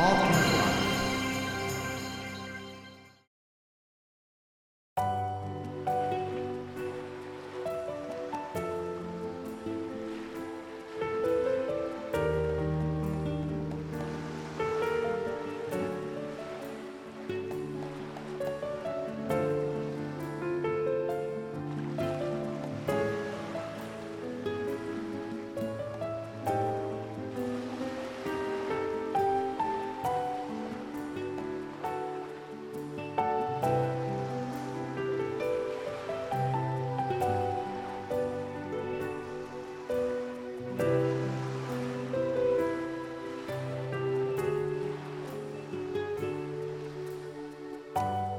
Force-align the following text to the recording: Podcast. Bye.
Podcast. 0.00 0.49
Bye. 47.94 48.29